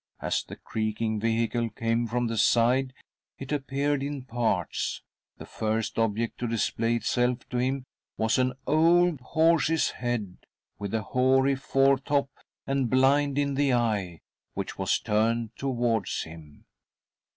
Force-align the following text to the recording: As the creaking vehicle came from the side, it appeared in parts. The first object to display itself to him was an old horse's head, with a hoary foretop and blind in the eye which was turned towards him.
As 0.19 0.43
the 0.43 0.55
creaking 0.55 1.19
vehicle 1.19 1.69
came 1.69 2.07
from 2.07 2.25
the 2.25 2.35
side, 2.39 2.91
it 3.37 3.51
appeared 3.51 4.01
in 4.01 4.23
parts. 4.23 5.03
The 5.37 5.45
first 5.45 5.99
object 5.99 6.39
to 6.39 6.47
display 6.47 6.95
itself 6.95 7.47
to 7.51 7.57
him 7.59 7.83
was 8.17 8.39
an 8.39 8.53
old 8.65 9.19
horse's 9.21 9.91
head, 9.91 10.37
with 10.79 10.95
a 10.95 11.03
hoary 11.03 11.53
foretop 11.55 12.31
and 12.65 12.89
blind 12.89 13.37
in 13.37 13.53
the 13.53 13.73
eye 13.73 14.21
which 14.55 14.75
was 14.75 14.97
turned 14.97 15.55
towards 15.55 16.23
him. 16.23 16.65